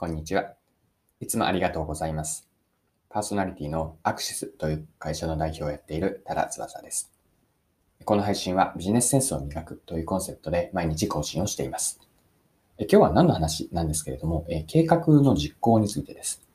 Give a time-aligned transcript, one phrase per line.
[0.00, 0.54] こんにちは。
[1.20, 2.48] いつもありがとうございます。
[3.10, 7.12] パーソナリティのアクシスという会社の代表をやっている多田翼です。
[8.06, 12.00] この配信はビジネスセンスを磨くというコンセプトで毎日更新をしています。
[12.78, 16.48] 今日は何の話なんですけれども、計画の実行についてです。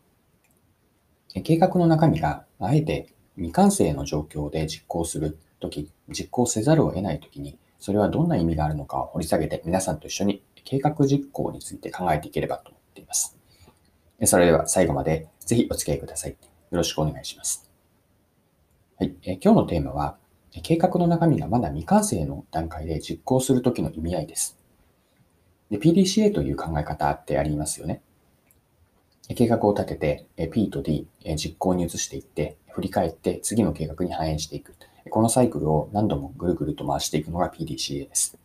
[1.44, 13.38] 計画の中身があえて未完成の状況で実行するとき、実行せざるを得ないときに、それはどんな意味があるのかを掘り下げて皆さんと一緒に計画実行について考えていければとっています。
[14.24, 16.32] それでは最後までぜひお付き合いください。
[16.32, 16.38] よ
[16.72, 17.70] ろしくお願いします。
[18.98, 20.18] はい、え今日のテーマは、
[20.64, 24.58] 計画の中身がまだ未完成の段階で実行するときの意味合いです。
[25.70, 25.78] で。
[25.78, 28.02] PDCA という考え方ってありますよね。
[29.36, 34.76] 計画を立てて P と D、実行に移していって、振り返って次の計画に反映していく。
[35.10, 38.38] このサイクルを何度もぐるぐると回していくのが PDCA です。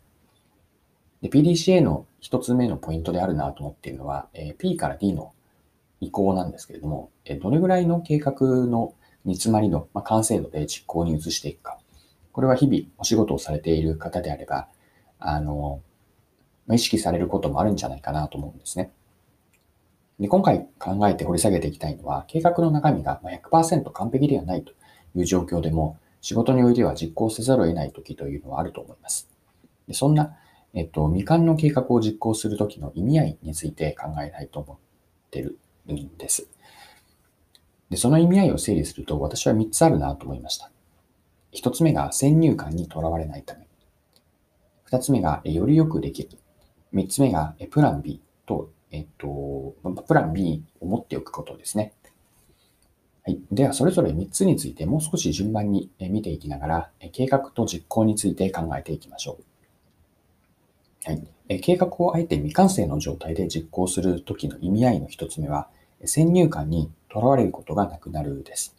[1.21, 5.33] で PDCA の一つ目のポイントであるなと思っているのはえ、P から D の
[5.99, 8.33] 移行なんですけれどもえ、どれぐらいの計画
[8.65, 8.93] の
[9.25, 11.77] 煮詰まりの、ま完成度で実行に移していくか。
[12.31, 14.67] これは日々お仕事をされている方であれば、
[15.19, 15.81] あの、
[16.71, 18.91] 意識されることもあるんじゃないかなと思うんですね。
[20.19, 24.71] で今回考えて掘り下げていきたいのは、計画の中身が100%完璧ではないと
[25.15, 29.29] いう状況でも、仕事においては実行せざるを得ない時というのはあると思います。
[29.87, 30.37] でそんな、
[30.73, 34.77] えっと、未完の計画を実行するときの意味合いについて考えたいと思っ
[35.29, 35.59] てる
[35.91, 36.47] んです。
[37.89, 40.71] で、その意味合いを整理すると、私は3つあるなと思いました。
[41.53, 43.67] 1つ目が先入観にとらわれないため。
[44.89, 46.29] 2つ目がよりよくできる。
[46.93, 49.75] 3つ目がプラン B と、えっと、
[50.07, 51.93] プラン B を持っておくことですね。
[53.23, 53.39] はい。
[53.51, 59.50] では、それぞれ3つについてもう少し順番に見ていきながら、計画と実行について考えていきましょう。
[61.03, 61.27] はい。
[61.49, 65.67] え計画をあえて未完成の状態で実行するときの意味合いの1つ目は、
[66.05, 68.75] 先入観にとらわれることがなくなるです。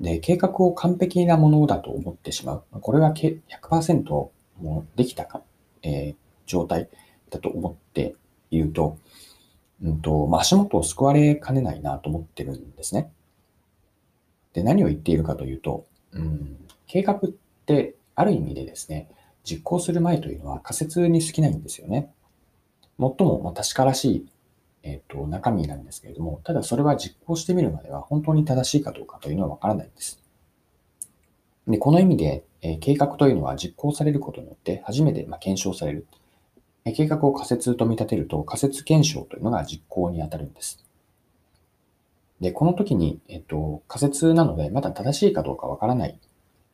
[0.00, 2.80] で、計画を完璧なものだと思ってしまう。
[2.80, 4.30] これは100%
[4.60, 5.42] もできたか、
[5.82, 6.88] えー、状態
[7.30, 8.14] だと思って
[8.50, 8.98] いると、
[9.82, 13.10] うんとまあ、足元を救われかねないなと思ってるんですね。
[14.52, 16.56] で、何を言っているかというと、うん、
[16.86, 17.18] 計画っ
[17.66, 19.08] てある意味でですね、
[19.48, 22.10] 実行する前というのは仮説に過ぎないんですよね。
[22.98, 24.28] 最も確からしい
[24.82, 30.22] えっ、と、中身なんですけれども、ただそれは実行してみるまでは本当に正しいかどうかというのはわからないんです。
[31.66, 36.06] で、この意味で、えー、計画というのは実行されることによって初めて、ま、検証される。
[36.84, 40.84] えー、計画を仮説と見立てると仮説検証というのが実行にあたるんです。
[42.40, 46.18] で、この時に、えっ、と、仮説なのでまだ正しいかどうかわからない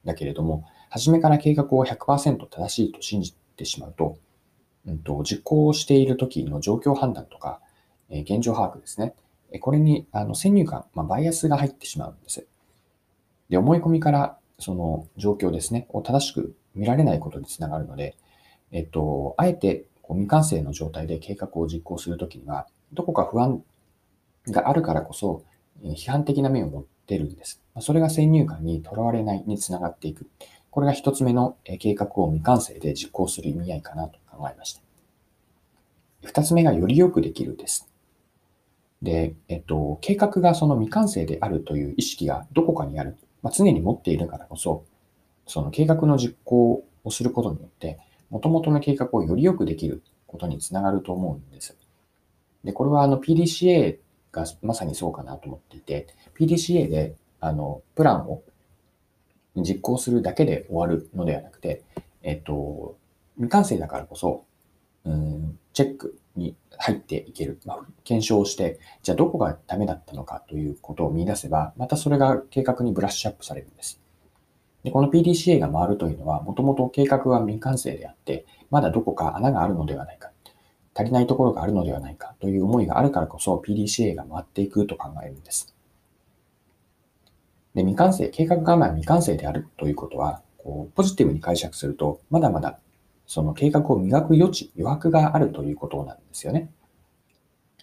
[0.05, 4.17] だけれども、初めから計画を100%正しいと信じてしまうと、
[4.87, 7.61] うんと、実行している時の状況判断とか、
[8.11, 9.13] え現状把握ですね。
[9.59, 12.47] これにあの先入観、まあ、バイアスが入ってしまうんです。
[13.49, 18.15] で、思い込みからその状況ですね、を正しく見られないことにつながるので、
[18.71, 23.65] えっと、あえてこう未完成の状態で計画を実行するときには、どこか不安
[24.49, 25.43] があるからこそ、
[25.83, 27.61] 批判的な面を持ってるんです。
[27.81, 30.29] それが先入観にとらわれないにつながっていく。
[30.75, 34.83] これが一つ目の計画を未完成で実行する意味合いかなと考えました。
[36.25, 37.89] 二つ目がよりよくできるです。
[39.01, 43.17] で、えっと、計画がその未完成であるという意識がどこかにある。
[43.41, 44.85] まあ、常に持っているからこそ、
[45.47, 51.79] その計画の実行をすることによって、元々の計画をよりよくできることにつながると思うんです。
[52.65, 53.99] で、これはあの PDCA
[54.33, 58.43] がまさにそうかなと思っていて、PDCA であのプランを
[59.57, 61.83] 実行するだけで終わるのではなくて、
[62.23, 62.97] えっと、
[63.37, 64.45] 未完成だからこそ、
[65.05, 67.61] うん、チェックに入っていける。
[67.65, 74.01] まあ、検証して、じゃあどこがダメだったのかということを見出せば、またそれが計画にブラッシュアップされるんです。
[74.83, 80.31] でこの PDCA が回るというのは、もともと計画は未完成であって、まだどこか穴があるのではないか、
[80.95, 85.74] 足りないところがあるのではないかという思いがあるからこそ PDCA が回っていくと考えるんです。
[87.75, 92.79] で、未完成、計画がまあ未完成であるということは、こうポジティブに解釈すると、まだまだ
[93.27, 96.71] その計画を磨く余地、余白があるということなんですよね。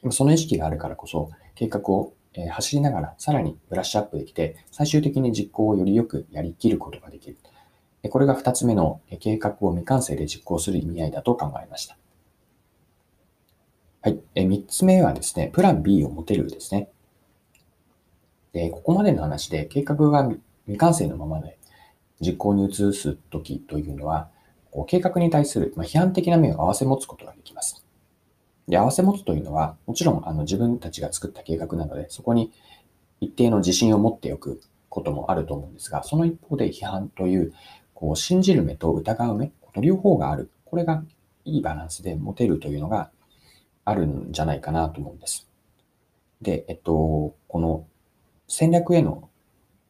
[0.09, 2.13] その意識があるからこそ、計画を
[2.49, 7.37] 走りながらさらにブラッシュアップできて、最終的に実行をよりよくやりきることができる。
[8.09, 11.97] これが二つ目の計画を未完成で実行する意味合いだと考えました。
[14.01, 14.19] はい。
[14.33, 16.89] 三つ目はですね、プラン B を持てるですね。
[18.53, 20.29] で、ここまでの話で計画が
[20.65, 21.57] 未完成のままで
[22.19, 24.29] 実行に移すときというのは、
[24.71, 27.83] こう計画に対する、批判的な面を合わせ持つことができます。
[28.67, 32.51] で、合わせ持つというのは、もちろんあの自分たちが作った計画なので、そこに
[33.19, 37.53] 一定の自信を持っておくこともあると思うんですが、その一方で批判という、
[37.93, 40.51] こう信じる目と疑う目、この両方がある。
[40.65, 41.03] これが
[41.45, 43.11] いいバランスで持てるというのが
[43.83, 45.47] あるんじゃないかなと思うんです。
[46.41, 47.85] で、えっと、この
[48.51, 49.29] 戦略への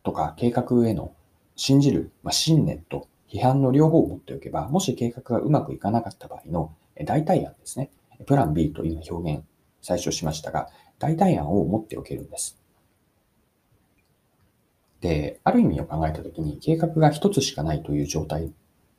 [0.04, 1.16] とか計画への
[1.56, 6.72] 信じる、まあ、信念と批判の両方を持っておけば、もし計画がうまくいかなかった場合の
[7.04, 7.90] 代替案ですね。
[8.28, 9.44] プラン B という表現、
[9.82, 10.70] 最初しましたが、
[11.00, 12.62] 代替案を持っておけるんです。
[15.00, 18.54] で、ある意味を考えたときに、計画が一つしかないという状態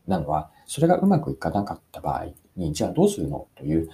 [0.08, 3.88] なのは、それがうまくいかなかった場合に、じゃあどうするのという、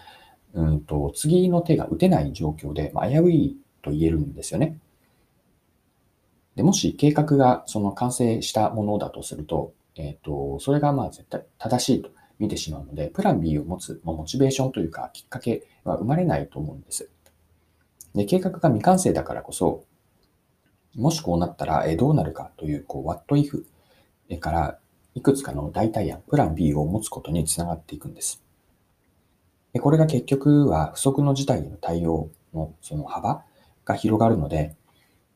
[0.54, 4.78] うんと、次の手が打てない状況で、まあ、危ういと言えるんですよね。
[6.58, 12.10] で、もし計画がその完成したものだとすると、えっ、ー、と、それがまあ絶対正しいと
[12.40, 17.10] 見てしまうので、プラン B を持つモチベーションというかきっかけは生まれないと思うんです。
[18.12, 19.84] で、計画が未完成だからこそ、
[20.96, 23.64] もしこうなったら、えどうなるかという、こう、what if
[24.40, 24.80] から、
[25.14, 28.42] いくつかの代替案、プラン B を持つことにつながっていくんです。
[29.72, 33.44] でこれが結局は不測の事態への対応のその幅
[33.84, 34.74] が広がるので、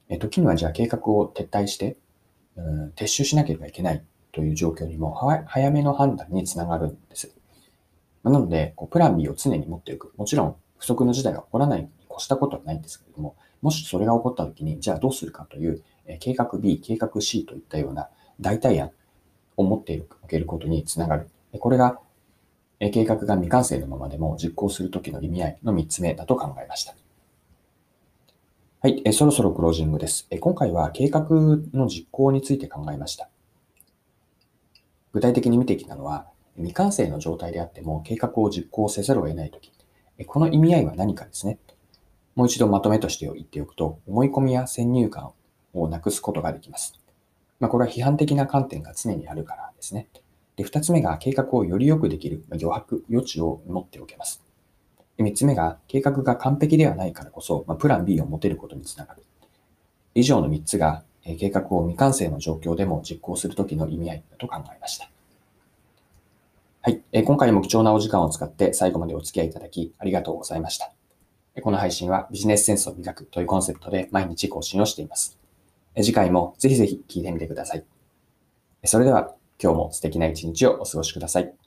[0.09, 1.97] え時にはじゃあ計画を撤退して、
[2.57, 5.15] うん、撤収しなければいけないという状況にも
[5.47, 7.35] 早めの判断につながるんです。
[8.23, 10.13] なので、こうプラン B を常に持っておく。
[10.17, 18.09] もちろん不測の事態が起こらないに越したことはないんですけれども、もしそれが起こった時に、じゃあどうするかという、え計画 B、計画 C といったような
[18.41, 18.91] 代替案
[19.57, 21.29] を持っておけることにつながる。
[21.59, 22.01] これが、
[22.79, 26.95] 計画が未完成のままでも実行するときの意味合いの3つ目だと考えました。
[28.85, 30.27] はい、えそろそろクロージングです。
[30.33, 31.29] え今回は計画
[31.73, 33.29] の実行について考えました。
[35.13, 36.27] 具体的に見てきたのは、
[36.57, 39.71] 未完成の状態であっても計画を実行せざるを得ないとき、
[40.27, 41.61] この意味合いは何かですね。
[42.35, 45.31] もう一度まとめとして言っておくと、思い込みや先入観
[45.75, 46.99] をなくすことができます。
[47.61, 50.09] まあ、これは批判的な観点が常にあるからですね。
[50.57, 54.43] で、二つ目が計画をより良くできる余白、余地を持っておけます。
[55.23, 59.23] で三つ目が計画が完璧ではないからこそ、まあ、プラン B を持てることにつながる。
[60.15, 65.09] 以上の三つが、え計画を未完成の状況でも実行するときの意味合いだと考えました。
[66.83, 70.93] はい、え今回も貴重なお時間を使って最後までお付き合いいただきありがとうございました。
[71.63, 75.39] この配信はビジネスセンスを磨くというコンセプトで毎日更新をしています。
[75.97, 77.85] 次回もぜひぜひ聞いてみてください。
[78.85, 81.62] それでは今日も素敵な一日をお過ごしください。